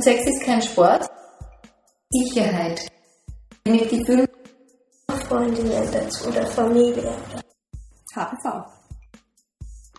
Und 0.00 0.04
Sex 0.04 0.26
ist 0.26 0.42
kein 0.46 0.62
Sport. 0.62 1.10
Sicherheit. 2.08 2.90
Mit 3.66 3.90
die 3.90 4.02
fünf 4.02 4.30
Freundinnen 5.28 5.92
dazu 5.92 6.26
oder 6.26 6.46
Familie. 6.46 7.14
HPV. 8.14 8.64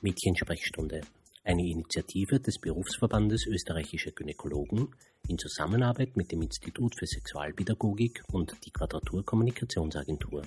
Mädchensprechstunde. 0.02 1.02
Eine 1.44 1.62
Initiative 1.62 2.40
des 2.40 2.58
Berufsverbandes 2.58 3.46
österreichischer 3.46 4.10
Gynäkologen 4.10 4.88
in 5.28 5.38
Zusammenarbeit 5.38 6.18
mit 6.18 6.32
dem 6.32 6.42
Institut 6.42 6.96
für 6.98 7.06
Sexualpädagogik 7.06 8.24
und 8.32 8.56
die 8.66 8.72
Quadratur 8.72 9.24
Kommunikationsagentur. 9.24 10.42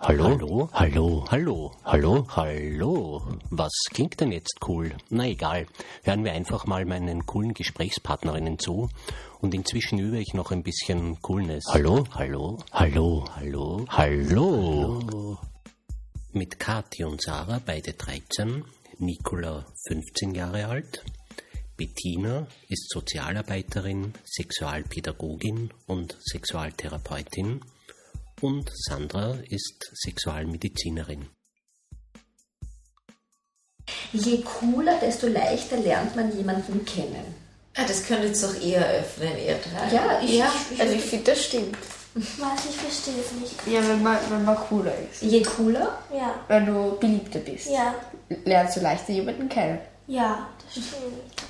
Hallo, 0.00 0.30
hallo, 0.30 0.70
hallo, 0.72 1.24
hallo, 1.28 1.72
hallo, 1.84 2.26
hallo. 2.36 3.20
Was 3.50 3.72
klingt 3.90 4.20
denn 4.20 4.30
jetzt 4.30 4.60
cool? 4.68 4.94
Na 5.10 5.26
egal, 5.26 5.66
hören 6.04 6.24
wir 6.24 6.32
einfach 6.32 6.66
mal 6.66 6.84
meinen 6.84 7.26
coolen 7.26 7.52
Gesprächspartnerinnen 7.52 8.60
zu 8.60 8.88
und 9.40 9.54
inzwischen 9.54 9.98
übe 9.98 10.20
ich 10.20 10.34
noch 10.34 10.52
ein 10.52 10.62
bisschen 10.62 11.20
Coolness. 11.20 11.64
Hallo, 11.70 12.04
hallo, 12.12 12.58
hallo, 12.70 13.24
hallo, 13.28 13.84
hallo. 13.88 15.38
Mit 16.32 16.60
Kathi 16.60 17.02
und 17.02 17.20
Sarah, 17.20 17.60
beide 17.66 17.92
13, 17.94 18.64
Nicola 18.98 19.66
15 19.88 20.32
Jahre 20.32 20.66
alt, 20.66 21.04
Bettina 21.76 22.46
ist 22.68 22.88
Sozialarbeiterin, 22.90 24.14
Sexualpädagogin 24.24 25.72
und 25.86 26.16
Sexualtherapeutin 26.20 27.62
und 28.40 28.70
Sandra 28.74 29.36
ist 29.48 29.90
Sexualmedizinerin. 29.94 31.28
Je 34.12 34.42
cooler, 34.42 34.98
desto 35.00 35.26
leichter 35.28 35.78
lernt 35.78 36.14
man 36.16 36.36
jemanden 36.36 36.84
kennen. 36.84 37.34
Ah, 37.76 37.84
das 37.86 38.06
könnt 38.06 38.20
ihr 38.22 38.28
jetzt 38.28 38.42
doch 38.42 38.54
eher 38.60 38.86
öffnen, 39.00 39.32
ihr 39.38 39.56
drei. 39.58 39.94
Ja, 39.94 40.20
ich, 40.20 40.30
ja 40.38 40.52
ich, 40.72 40.80
also 40.80 40.94
ich 40.94 41.02
finde, 41.02 41.24
das 41.30 41.44
stimmt. 41.44 41.76
Was? 42.14 42.64
Ich 42.68 42.76
verstehe 42.76 43.14
es 43.20 43.32
nicht. 43.32 43.54
Ja, 43.66 43.86
wenn 43.88 44.02
man, 44.02 44.18
wenn 44.30 44.44
man 44.44 44.56
cooler 44.56 44.92
ist. 45.10 45.22
je 45.22 45.42
cooler, 45.42 46.02
Ja. 46.12 46.34
Wenn 46.48 46.66
du 46.66 46.98
beliebter 46.98 47.38
bist, 47.38 47.68
Ja. 47.70 47.94
lernst 48.44 48.76
du 48.76 48.80
leichter 48.80 49.12
jemanden 49.12 49.48
kennen. 49.48 49.78
Ja, 50.06 50.48
das 50.64 50.72
stimmt. 50.84 51.42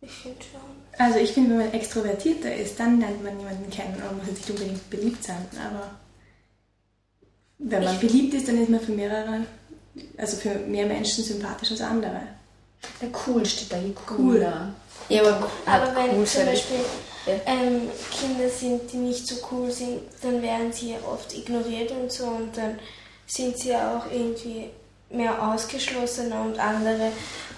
Ich 0.00 0.10
finde 0.12 0.38
schon. 0.42 0.81
Also 0.98 1.18
ich 1.18 1.32
finde, 1.32 1.50
wenn 1.50 1.66
man 1.66 1.72
extrovertierter 1.72 2.54
ist, 2.54 2.78
dann 2.78 3.00
lernt 3.00 3.24
man 3.24 3.38
jemanden 3.38 3.70
kennen 3.70 4.02
und 4.08 4.18
muss 4.18 4.28
jetzt 4.28 4.48
nicht 4.48 4.50
unbedingt 4.50 4.90
beliebt 4.90 5.24
sein. 5.24 5.46
Aber 5.58 5.90
wenn 7.58 7.84
man 7.84 7.98
beliebt 7.98 8.34
ist, 8.34 8.48
dann 8.48 8.60
ist 8.60 8.68
man 8.68 8.80
für 8.80 8.92
mehrere, 8.92 9.46
also 10.16 10.36
für 10.36 10.54
mehr 10.54 10.86
Menschen 10.86 11.24
sympathisch 11.24 11.70
als 11.70 11.80
andere. 11.80 12.22
der 13.00 13.08
cool 13.26 13.44
steht 13.46 13.72
da, 13.72 13.78
je 13.78 13.92
cooler. 14.06 14.74
Ja, 15.08 15.22
aber, 15.22 15.50
Aber 15.66 15.96
wenn 15.96 16.18
cool 16.18 16.26
zum. 16.26 16.46
Beispiel 16.46 16.80
ähm, 17.46 17.88
Kinder 18.10 18.48
sind, 18.48 18.92
die 18.92 18.96
nicht 18.96 19.26
so 19.26 19.36
cool 19.50 19.70
sind, 19.70 20.00
dann 20.22 20.42
werden 20.42 20.72
sie 20.72 20.90
ja 20.90 20.98
oft 21.10 21.32
ignoriert 21.36 21.90
und 21.92 22.10
so 22.10 22.24
und 22.24 22.56
dann 22.56 22.78
sind 23.26 23.56
sie 23.56 23.70
ja 23.70 23.96
auch 23.96 24.10
irgendwie 24.10 24.70
mehr 25.12 25.42
ausgeschlossener 25.42 26.42
und 26.42 26.58
andere 26.58 27.12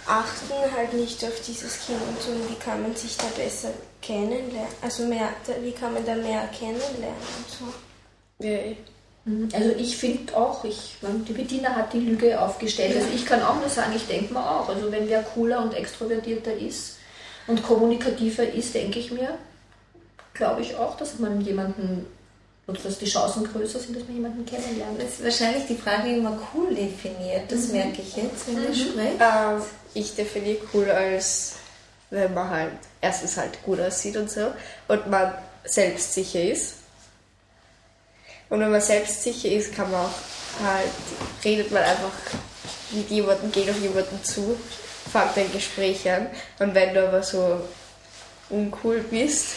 achten 0.06 0.52
halt 0.76 0.92
nicht 0.92 1.24
auf 1.24 1.40
dieses 1.46 1.86
Kind 1.86 2.00
und 2.00 2.20
so. 2.20 2.30
Und 2.30 2.50
wie 2.50 2.62
kann 2.62 2.82
man 2.82 2.94
sich 2.94 3.16
da 3.16 3.26
besser 3.36 3.70
kennenlernen? 4.02 4.68
Also 4.82 5.06
mehr, 5.06 5.30
wie 5.62 5.72
kann 5.72 5.94
man 5.94 6.04
da 6.04 6.14
mehr 6.14 6.48
kennenlernen 6.48 7.14
und 7.38 7.48
so? 7.48 8.44
Ja, 8.46 8.58
Mhm. 9.24 9.48
Also 9.52 9.70
ich 9.78 9.96
finde 9.96 10.36
auch, 10.36 10.64
ich, 10.64 10.96
die 11.02 11.32
Bettina 11.32 11.70
hat 11.70 11.92
die 11.92 12.00
Lüge 12.00 12.40
aufgestellt. 12.40 12.96
Also 12.96 13.08
ich 13.14 13.24
kann 13.24 13.42
auch 13.42 13.56
nur 13.56 13.68
sagen, 13.68 13.92
ich 13.96 14.06
denke 14.06 14.34
mir 14.34 14.40
auch, 14.40 14.68
also 14.68 14.90
wenn 14.92 15.08
wer 15.08 15.22
cooler 15.22 15.62
und 15.62 15.74
extrovertierter 15.74 16.54
ist 16.54 16.98
und 17.46 17.62
kommunikativer 17.62 18.46
ist, 18.46 18.74
denke 18.74 18.98
ich 18.98 19.10
mir, 19.10 19.38
glaube 20.34 20.62
ich 20.62 20.76
auch, 20.76 20.96
dass 20.96 21.18
man 21.18 21.40
jemanden, 21.40 22.06
oder 22.66 22.80
dass 22.80 22.98
die 22.98 23.06
Chancen 23.06 23.44
größer 23.44 23.78
sind, 23.78 23.96
dass 23.96 24.04
man 24.04 24.14
jemanden 24.14 24.46
kennenlernt. 24.46 25.00
Das 25.00 25.10
ist 25.10 25.24
wahrscheinlich 25.24 25.66
die 25.66 25.76
Frage, 25.76 26.08
wie 26.08 26.20
man 26.20 26.38
cool 26.54 26.74
definiert. 26.74 27.50
Das 27.50 27.68
merke 27.68 28.00
ich 28.00 28.16
jetzt, 28.16 28.46
wenn 28.46 28.62
ihr 28.62 28.74
sprecht. 28.74 29.20
Ähm, 29.20 29.62
ich 29.92 30.14
definiere 30.14 30.58
cool 30.72 30.90
als, 30.90 31.56
wenn 32.10 32.32
man 32.32 32.48
halt 32.48 32.72
erstens 33.00 33.36
halt 33.36 33.62
gut 33.62 33.80
aussieht 33.80 34.16
und 34.16 34.30
so 34.30 34.52
und 34.88 35.10
man 35.10 35.34
selbstsicher 35.64 36.42
ist. 36.42 36.76
Und 38.48 38.60
wenn 38.60 38.70
man 38.70 38.80
selbstsicher 38.80 39.50
ist, 39.50 39.74
kann 39.74 39.90
man 39.90 40.06
auch 40.06 40.64
halt, 40.64 40.90
redet 41.44 41.70
man 41.70 41.82
einfach 41.82 42.12
mit 42.92 43.10
jemandem, 43.10 43.50
geht 43.52 43.68
auf 43.68 43.80
jemanden 43.80 44.22
zu, 44.22 44.56
fängt 45.10 45.36
ein 45.36 45.52
Gespräch 45.52 46.08
an. 46.10 46.28
Und 46.58 46.74
wenn 46.74 46.94
du 46.94 47.06
aber 47.06 47.22
so 47.22 47.60
uncool 48.50 49.00
bist, 49.10 49.48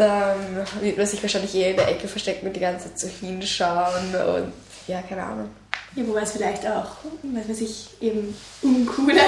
dann 0.00 0.66
wird 0.80 0.96
man 0.96 1.06
sich 1.06 1.22
wahrscheinlich 1.22 1.54
eher 1.54 1.70
in 1.70 1.76
der 1.76 1.88
Ecke 1.88 2.08
verstecken 2.08 2.46
und 2.46 2.54
die 2.54 2.60
ganze 2.60 2.88
Zeit 2.88 2.98
so 2.98 3.08
hinschauen 3.08 4.14
und 4.14 4.52
ja, 4.88 5.02
keine 5.02 5.22
Ahnung. 5.22 5.50
Ja, 5.94 6.06
wobei 6.06 6.22
es 6.22 6.32
vielleicht 6.32 6.66
auch, 6.66 6.86
was 7.22 7.48
weiß 7.48 7.60
ich, 7.60 7.88
eben 8.00 8.34
uncoole 8.62 9.20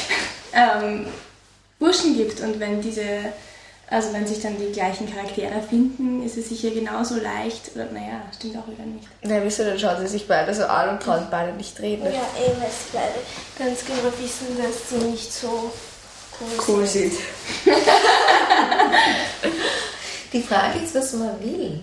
ähm, 0.52 1.06
Burschen 1.78 2.16
gibt 2.16 2.40
und 2.40 2.58
wenn 2.58 2.80
diese, 2.80 3.02
also 3.88 4.12
wenn 4.12 4.26
sich 4.26 4.40
dann 4.40 4.56
die 4.58 4.72
gleichen 4.72 5.12
Charaktere 5.12 5.62
finden, 5.68 6.24
ist 6.24 6.36
es 6.38 6.48
sicher 6.48 6.70
genauso 6.70 7.16
leicht, 7.16 7.70
oder 7.74 7.84
naja, 7.92 8.22
stimmt 8.34 8.56
auch 8.56 8.66
wieder 8.66 8.84
nicht. 8.84 9.06
Na, 9.22 9.42
wieso, 9.42 9.62
dann 9.64 9.78
schauen 9.78 10.00
sie 10.00 10.08
sich 10.08 10.26
beide 10.26 10.54
so 10.54 10.64
an 10.64 10.88
und 10.90 11.02
trauen 11.02 11.26
beide 11.30 11.52
nicht 11.52 11.78
reden. 11.80 12.04
Ja, 12.06 12.26
eben, 12.44 12.60
weil 12.60 12.70
sie 12.70 12.92
beide 12.94 13.14
ganz 13.58 13.84
genau 13.84 14.12
wissen, 14.18 14.56
dass 14.58 14.88
sie 14.90 15.06
nicht 15.06 15.32
so 15.32 15.70
cool, 16.40 16.64
Cool 16.66 16.86
sind. 16.86 17.12
sind. 17.12 17.76
Die 20.36 20.42
Frage 20.42 20.80
ist, 20.80 20.94
was 20.94 21.14
man 21.14 21.40
will. 21.40 21.80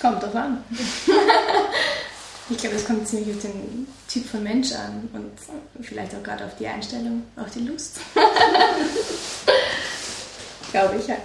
Kommt 0.00 0.20
drauf 0.20 0.34
an. 0.34 0.64
ich 2.50 2.58
glaube, 2.58 2.74
es 2.74 2.84
kommt 2.84 3.06
ziemlich 3.06 3.36
auf 3.36 3.42
den 3.42 3.86
Typ 4.08 4.26
von 4.26 4.42
Mensch 4.42 4.72
an 4.72 5.08
und 5.12 5.30
vielleicht 5.80 6.12
auch 6.12 6.22
gerade 6.24 6.44
auf 6.44 6.56
die 6.58 6.66
Einstellung, 6.66 7.22
auf 7.36 7.52
die 7.52 7.60
Lust. 7.60 8.00
glaube 10.72 10.96
ich 10.96 11.08
halt. 11.08 11.20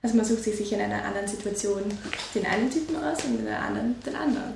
Also 0.00 0.16
man 0.16 0.24
sucht 0.24 0.44
sich 0.44 0.72
in 0.72 0.80
einer 0.80 1.04
anderen 1.04 1.28
Situation 1.28 1.82
den 2.34 2.46
einen 2.46 2.70
Typen 2.70 2.96
aus 2.96 3.22
und 3.22 3.40
in 3.40 3.46
einer 3.46 3.66
anderen 3.66 4.02
den 4.02 4.16
anderen. 4.16 4.54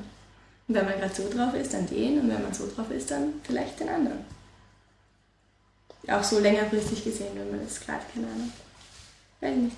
Und 0.68 0.74
wenn 0.74 0.86
man 0.86 0.98
gerade 0.98 1.14
so 1.14 1.28
drauf 1.28 1.52
ist, 1.52 1.74
dann 1.74 1.86
den 1.86 2.18
und 2.18 2.30
wenn 2.30 2.42
man 2.42 2.54
so 2.54 2.66
drauf 2.74 2.90
ist, 2.90 3.10
dann 3.10 3.34
vielleicht 3.42 3.78
den 3.78 3.90
anderen. 3.90 4.24
Auch 6.08 6.24
so 6.24 6.38
längerfristig 6.38 7.04
gesehen, 7.04 7.34
wenn 7.34 7.50
man 7.50 7.62
das 7.62 7.78
gerade, 7.78 8.00
keine 8.14 8.28
Ahnung. 8.28 8.50
Weiß 9.42 9.54
nicht. 9.54 9.76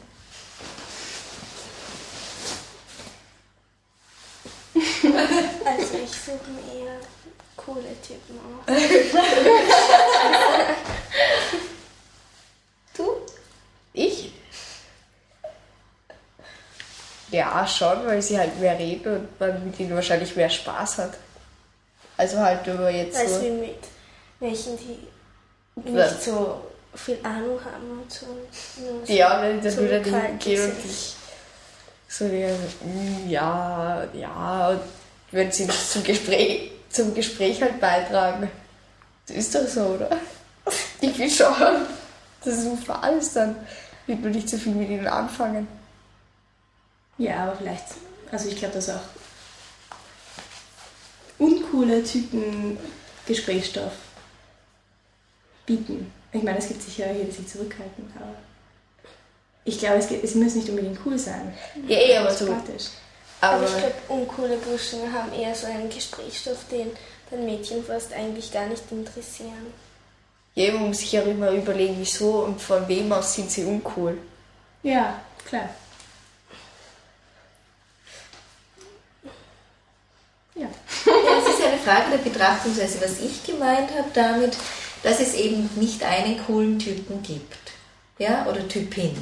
Also 5.73 5.99
ich 6.05 6.11
suche 6.11 6.51
mir 6.51 6.85
eher 6.85 6.97
coole 7.57 7.95
Typen 8.03 8.39
aus. 8.39 8.67
Du? 12.95 13.23
Ich? 13.95 14.35
Ja, 17.31 17.67
schon, 17.67 18.07
weil 18.07 18.21
sie 18.21 18.39
halt 18.39 18.61
mehr 18.61 18.79
reden 18.79 19.17
und 19.17 19.41
man 19.41 19.65
mit 19.65 19.81
ihnen 19.81 19.95
wahrscheinlich 19.95 20.37
mehr 20.37 20.51
Spaß 20.51 20.99
hat. 20.99 21.15
Also 22.19 22.39
halt, 22.39 22.67
wenn 22.67 22.83
man 22.83 22.95
jetzt 22.95 23.19
Weißt 23.19 23.35
so... 23.37 23.41
du, 23.41 23.51
mit 23.53 23.79
welchen, 24.41 24.77
die 24.77 24.99
nicht 25.91 26.23
so 26.23 26.61
viel 26.95 27.19
Ahnung 27.23 27.59
haben 27.65 28.03
und 28.03 28.13
so. 28.13 28.27
So 28.77 29.11
Ja, 29.11 29.41
wenn 29.41 29.63
dann 29.63 29.73
wieder 29.73 30.03
zurückhaltend 30.03 30.43
gehen 30.43 30.63
und 30.63 30.73
sind. 30.73 30.85
dich 30.85 31.17
so 32.09 32.27
ja, 32.27 32.51
ja, 33.27 34.07
ja, 34.13 34.69
und 34.69 34.81
wenn 35.33 35.51
sie 35.51 35.65
nicht 35.65 35.91
zum 35.91 36.05
Gespräch, 36.05 36.71
zum 36.91 37.15
Gespräch 37.15 37.61
halt 37.61 37.81
beitragen. 37.81 38.51
Das 39.27 39.37
ist 39.37 39.55
doch 39.55 39.67
so, 39.67 39.81
oder? 39.81 40.11
Ich 41.01 41.19
will 41.19 41.31
schon. 41.31 41.55
Das 42.45 42.55
ist 42.55 42.65
so 42.65 42.77
fahl 42.77 43.19
ist 43.19 43.35
dann. 43.35 43.57
Wird 44.07 44.21
man 44.21 44.33
nicht 44.33 44.49
so 44.49 44.57
viel 44.57 44.75
mit 44.75 44.91
ihnen 44.91 45.07
anfangen. 45.07 45.67
Ja, 47.19 47.45
aber 47.45 47.57
vielleicht, 47.57 47.85
also 48.31 48.49
ich 48.49 48.57
glaube, 48.57 48.75
dass 48.75 48.89
auch 48.89 49.01
uncoole 51.39 52.03
Typen 52.03 52.79
Gesprächsstoff 53.27 53.93
bieten. 55.67 56.13
Ich 56.33 56.43
meine, 56.43 56.59
es 56.59 56.69
gibt 56.69 56.83
sicher 56.83 57.07
welche, 57.07 57.25
die 57.27 57.31
sich 57.31 57.49
zurückhalten, 57.49 58.13
aber 58.17 58.35
ich 59.65 59.79
glaube, 59.79 59.99
es, 59.99 60.09
geht, 60.09 60.25
es 60.25 60.35
muss 60.35 60.55
nicht 60.55 60.69
unbedingt 60.69 60.99
cool 61.05 61.19
sein. 61.19 61.53
Ja, 61.87 61.99
eh, 61.99 62.17
aber 62.17 62.33
so. 62.33 62.47
Aber 63.43 63.57
Aber 63.57 63.67
ich 63.67 63.77
glaube, 63.77 63.95
uncoole 64.09 64.57
Burschen 64.57 65.13
haben 65.13 65.33
eher 65.33 65.55
so 65.55 65.67
einen 65.67 65.91
Gesprächsstoff, 65.91 66.65
den 66.71 66.91
den 67.33 67.45
Mädchen 67.47 67.85
fast 67.85 68.13
eigentlich 68.13 68.53
gar 68.53 68.67
nicht 68.67 68.83
interessieren. 68.91 69.73
ja, 70.55 70.73
man 70.73 70.89
muss 70.89 70.99
sich 70.99 71.13
ja 71.13 71.23
immer 71.23 71.51
überlegen, 71.51 71.97
wieso 71.99 72.41
und 72.45 72.61
von 72.61 72.87
wem 72.89 73.11
aus 73.13 73.35
sind 73.35 73.51
sie 73.51 73.65
uncool. 73.65 74.19
Ja, 74.83 75.21
klar. 75.45 75.71
Ja. 80.55 80.67
Es 80.89 81.55
ist 81.55 81.65
eine 81.65 81.79
Frage 81.79 82.11
der 82.13 82.19
Betrachtungsweise. 82.19 83.01
Was 83.01 83.19
ich 83.21 83.43
gemeint 83.45 83.91
habe 83.91 84.11
damit, 84.13 84.57
dass 85.03 85.21
es 85.21 85.35
eben 85.35 85.71
nicht 85.77 86.03
einen 86.05 86.45
coolen 86.47 86.79
Typen 86.79 87.23
gibt. 87.23 87.73
ja, 88.19 88.47
oder 88.47 88.69
Typin. 88.69 89.21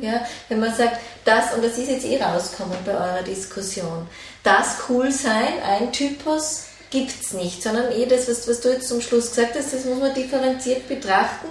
Ja, 0.00 0.26
wenn 0.48 0.58
man 0.58 0.74
sagt, 0.74 0.98
das, 1.24 1.54
und 1.54 1.64
das 1.64 1.78
ist 1.78 1.88
jetzt 1.88 2.04
eh 2.04 2.20
rauskommen 2.20 2.76
bei 2.84 2.92
eurer 2.92 3.22
Diskussion, 3.22 4.08
das 4.42 4.76
cool 4.88 5.12
sein, 5.12 5.62
ein 5.64 5.92
Typus 5.92 6.64
gibt 6.90 7.12
es 7.20 7.32
nicht, 7.32 7.62
sondern 7.62 7.92
eh 7.92 8.06
das, 8.06 8.28
was, 8.28 8.48
was 8.48 8.60
du 8.60 8.70
jetzt 8.70 8.88
zum 8.88 9.00
Schluss 9.00 9.28
gesagt 9.28 9.54
hast, 9.56 9.72
das 9.72 9.84
muss 9.84 10.00
man 10.00 10.12
differenziert 10.12 10.88
betrachten. 10.88 11.48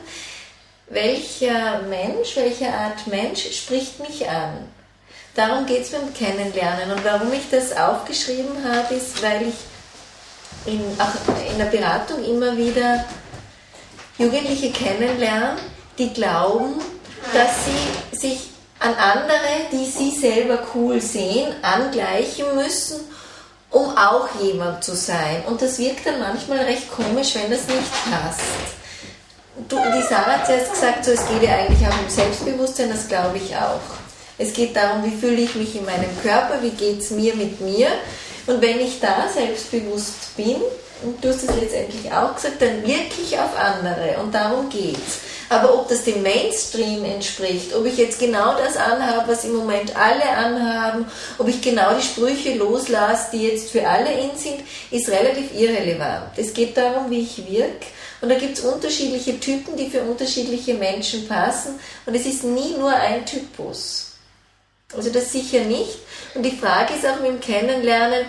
Welcher 0.89 1.83
Mensch, 1.83 2.35
welche 2.35 2.67
Art 2.67 3.07
Mensch 3.07 3.49
spricht 3.55 3.99
mich 3.99 4.27
an? 4.27 4.67
Darum 5.35 5.65
geht 5.65 5.83
es 5.83 5.91
beim 5.91 6.13
Kennenlernen. 6.13 6.91
Und 6.91 7.05
warum 7.05 7.31
ich 7.31 7.49
das 7.49 7.77
aufgeschrieben 7.77 8.63
habe, 8.67 8.95
ist, 8.95 9.21
weil 9.21 9.43
ich 9.43 10.73
in, 10.73 10.81
auch 10.99 11.49
in 11.49 11.57
der 11.57 11.65
Beratung 11.65 12.25
immer 12.25 12.57
wieder 12.57 13.05
Jugendliche 14.17 14.71
kennenlerne, 14.71 15.57
die 15.97 16.11
glauben, 16.11 16.81
dass 17.33 17.65
sie 17.65 18.17
sich 18.17 18.49
an 18.79 18.93
andere, 18.95 19.67
die 19.71 19.85
sie 19.85 20.11
selber 20.11 20.59
cool 20.73 21.01
sehen, 21.01 21.53
angleichen 21.61 22.55
müssen, 22.55 23.01
um 23.69 23.95
auch 23.97 24.27
jemand 24.41 24.83
zu 24.83 24.95
sein. 24.95 25.43
Und 25.47 25.61
das 25.61 25.77
wirkt 25.77 26.05
dann 26.05 26.19
manchmal 26.19 26.59
recht 26.59 26.89
komisch, 26.91 27.35
wenn 27.35 27.51
das 27.51 27.67
nicht 27.67 27.91
passt. 28.09 28.39
Du, 29.67 29.75
die 29.75 30.07
Sarah 30.07 30.37
hat 30.37 30.45
zuerst 30.45 30.71
gesagt, 30.73 31.05
so, 31.05 31.11
es 31.11 31.27
geht 31.27 31.43
ja 31.43 31.57
eigentlich 31.57 31.85
auch 31.85 31.99
um 31.99 32.09
Selbstbewusstsein, 32.09 32.89
das 32.89 33.07
glaube 33.07 33.37
ich 33.37 33.55
auch. 33.55 33.81
Es 34.37 34.53
geht 34.53 34.75
darum, 34.75 35.03
wie 35.03 35.17
fühle 35.17 35.41
ich 35.41 35.53
mich 35.55 35.75
in 35.75 35.83
meinem 35.83 36.09
Körper, 36.23 36.61
wie 36.61 36.69
geht 36.69 37.01
es 37.01 37.11
mir 37.11 37.35
mit 37.35 37.59
mir. 37.59 37.89
Und 38.47 38.61
wenn 38.61 38.79
ich 38.79 39.01
da 39.01 39.27
selbstbewusst 39.27 40.35
bin, 40.37 40.55
und 41.03 41.23
du 41.23 41.29
hast 41.29 41.43
es 41.43 41.55
letztendlich 41.55 42.11
auch 42.11 42.35
gesagt, 42.35 42.61
dann 42.61 42.85
wirklich 42.85 43.39
auf 43.39 43.57
andere. 43.57 44.17
Und 44.21 44.33
darum 44.33 44.69
geht's. 44.69 45.19
Aber 45.49 45.73
ob 45.73 45.87
das 45.87 46.03
dem 46.03 46.21
Mainstream 46.21 47.03
entspricht, 47.03 47.73
ob 47.73 47.85
ich 47.85 47.97
jetzt 47.97 48.19
genau 48.19 48.55
das 48.55 48.77
anhabe, 48.77 49.31
was 49.31 49.45
im 49.45 49.55
Moment 49.55 49.95
alle 49.95 50.29
anhaben, 50.29 51.05
ob 51.37 51.47
ich 51.47 51.61
genau 51.61 51.95
die 51.95 52.03
Sprüche 52.03 52.55
loslasse, 52.55 53.29
die 53.33 53.47
jetzt 53.47 53.71
für 53.71 53.87
alle 53.87 54.11
in 54.11 54.37
sind, 54.37 54.61
ist 54.91 55.09
relativ 55.09 55.53
irrelevant. 55.55 56.37
Es 56.37 56.53
geht 56.53 56.77
darum, 56.77 57.09
wie 57.09 57.21
ich 57.21 57.49
wirke. 57.49 57.87
Und 58.21 58.29
da 58.29 58.35
gibt 58.35 58.57
es 58.57 58.63
unterschiedliche 58.63 59.39
Typen, 59.39 59.75
die 59.75 59.89
für 59.89 60.01
unterschiedliche 60.01 60.75
Menschen 60.75 61.27
passen. 61.27 61.79
Und 62.05 62.15
es 62.15 62.25
ist 62.25 62.43
nie 62.43 62.75
nur 62.77 62.93
ein 62.93 63.25
Typus. 63.25 64.11
Also 64.95 65.09
das 65.09 65.31
sicher 65.31 65.61
nicht. 65.61 65.99
Und 66.35 66.43
die 66.43 66.55
Frage 66.55 66.93
ist 66.93 67.05
auch 67.05 67.21
mit 67.21 67.29
dem 67.29 67.39
Kennenlernen, 67.39 68.25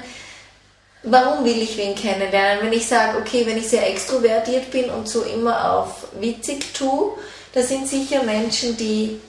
warum 1.02 1.44
will 1.44 1.62
ich 1.62 1.76
wen 1.76 1.94
kennenlernen? 1.94 2.64
Wenn 2.64 2.73
ich 2.73 2.87
sage, 2.87 3.19
okay, 3.19 3.47
wenn 3.47 3.58
ich 3.58 3.69
sehr 3.69 3.88
extrovertiert 3.88 4.70
bin 4.70 4.91
und 4.91 5.08
so 5.08 5.23
immer 5.23 5.73
auf 5.73 6.08
witzig 6.20 6.75
tue, 6.75 7.12
da 7.52 7.62
sind 7.62 7.88
sicher 7.88 8.23
Menschen, 8.23 8.76
die 8.76 9.20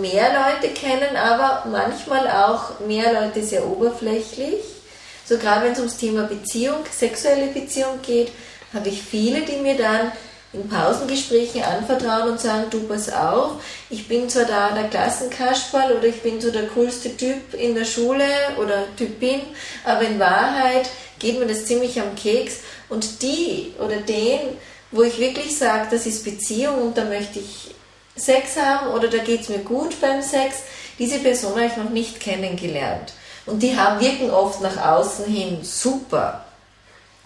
mehr 0.00 0.28
Leute 0.32 0.72
kennen, 0.74 1.16
aber 1.16 1.64
manchmal 1.70 2.28
auch 2.28 2.80
mehr 2.80 3.12
Leute 3.12 3.42
sehr 3.42 3.66
oberflächlich. 3.66 4.62
So 5.24 5.36
gerade 5.38 5.66
wenn 5.66 5.72
es 5.72 5.78
ums 5.78 5.96
Thema 5.96 6.22
Beziehung, 6.24 6.78
sexuelle 6.90 7.48
Beziehung 7.48 8.00
geht, 8.02 8.32
habe 8.72 8.88
ich 8.88 9.02
viele, 9.02 9.42
die 9.42 9.56
mir 9.56 9.76
dann 9.76 10.12
in 10.52 10.66
Pausengesprächen 10.66 11.62
anvertrauen 11.62 12.30
und 12.30 12.40
sagen, 12.40 12.70
du 12.70 12.80
pass 12.84 13.12
auf, 13.12 13.62
ich 13.90 14.08
bin 14.08 14.30
zwar 14.30 14.46
da 14.46 14.70
der 14.70 14.88
Klassenkasperl 14.88 15.96
oder 15.96 16.06
ich 16.06 16.22
bin 16.22 16.40
so 16.40 16.50
der 16.50 16.68
coolste 16.68 17.14
Typ 17.14 17.52
in 17.52 17.74
der 17.74 17.84
Schule 17.84 18.24
oder 18.58 18.84
Typin, 18.96 19.42
aber 19.84 20.02
in 20.02 20.18
Wahrheit 20.18 20.88
geht 21.18 21.38
mir 21.38 21.46
das 21.46 21.66
ziemlich 21.66 22.00
am 22.00 22.14
Keks. 22.14 22.58
Und 22.88 23.22
die 23.22 23.72
oder 23.78 23.96
den, 23.96 24.40
wo 24.90 25.02
ich 25.02 25.18
wirklich 25.18 25.56
sage, 25.56 25.88
das 25.90 26.06
ist 26.06 26.24
Beziehung 26.24 26.82
und 26.82 26.98
da 26.98 27.04
möchte 27.04 27.40
ich 27.40 27.74
Sex 28.16 28.56
haben 28.56 28.88
oder 28.88 29.08
da 29.08 29.18
geht 29.18 29.42
es 29.42 29.48
mir 29.48 29.58
gut 29.58 30.00
beim 30.00 30.22
Sex, 30.22 30.56
diese 30.98 31.18
Person 31.18 31.52
habe 31.52 31.66
ich 31.66 31.76
noch 31.76 31.90
nicht 31.90 32.20
kennengelernt. 32.20 33.12
Und 33.46 33.62
die 33.62 33.76
haben, 33.76 34.00
wirken 34.00 34.30
oft 34.30 34.60
nach 34.60 34.76
außen 34.76 35.24
hin 35.26 35.60
super. 35.62 36.44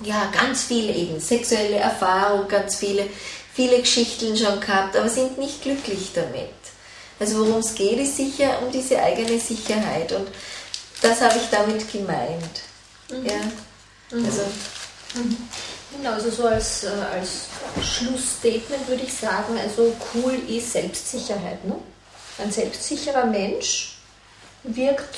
Ja, 0.03 0.31
ganz 0.33 0.65
viele 0.65 0.93
eben, 0.93 1.21
sexuelle 1.21 1.77
Erfahrung, 1.77 2.49
ganz 2.49 2.77
viele, 2.77 3.07
viele 3.55 3.81
Geschichten 3.81 4.37
schon 4.37 4.61
gehabt, 4.61 4.97
aber 4.97 5.09
sind 5.09 5.39
nicht 5.39 5.63
glücklich 5.63 6.11
damit. 6.15 6.51
Also 7.19 7.39
worum 7.39 7.61
es 7.61 7.75
geht, 7.75 7.99
ist 7.99 8.17
sicher 8.17 8.61
um 8.63 8.73
diese 8.73 9.01
eigene 9.01 9.39
Sicherheit 9.39 10.13
und 10.13 10.29
das 11.03 11.21
habe 11.21 11.37
ich 11.37 11.49
damit 11.51 11.91
gemeint. 11.91 12.63
Mhm. 13.11 13.27
Ja. 13.27 13.41
Mhm. 14.13 14.25
Also, 14.25 14.43
mhm. 15.15 15.37
Genau, 15.97 16.13
also 16.13 16.31
so 16.31 16.47
als, 16.47 16.85
äh, 16.85 16.89
als 16.89 17.49
Schlussstatement 17.83 18.89
würde 18.89 19.03
ich 19.03 19.13
sagen, 19.13 19.59
also 19.59 19.95
cool 20.15 20.35
ist 20.49 20.73
Selbstsicherheit. 20.73 21.65
Ne? 21.65 21.77
Ein 22.39 22.51
selbstsicherer 22.51 23.27
Mensch 23.27 23.99
wirkt, 24.63 25.17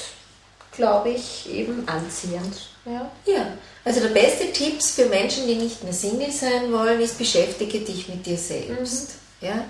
glaube 0.72 1.10
ich, 1.10 1.48
eben 1.48 1.86
anziehend. 1.88 2.70
Ja. 2.86 3.10
ja, 3.24 3.56
also 3.84 4.00
der 4.00 4.08
beste 4.08 4.52
Tipp 4.52 4.82
für 4.82 5.06
Menschen, 5.06 5.46
die 5.46 5.54
nicht 5.54 5.82
mehr 5.82 5.94
Single 5.94 6.30
sein 6.30 6.70
wollen, 6.70 7.00
ist, 7.00 7.16
beschäftige 7.16 7.80
dich 7.80 8.08
mit 8.08 8.26
dir 8.26 8.36
selbst. 8.36 9.14
Mhm. 9.40 9.46
Ja. 9.46 9.64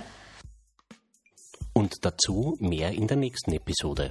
Und 1.74 1.94
dazu 2.02 2.56
mehr 2.58 2.90
in 2.90 3.06
der 3.06 3.16
nächsten 3.16 3.52
Episode. 3.52 4.10